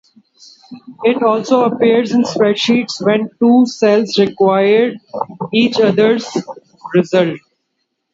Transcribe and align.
It 1.03 1.21
also 1.21 1.65
appears 1.65 2.11
in 2.11 2.23
spreadsheets 2.23 3.05
when 3.05 3.29
two 3.37 3.67
cells 3.67 4.17
require 4.17 4.93
each 5.53 5.79
other's 5.79 6.25
result. 6.95 7.37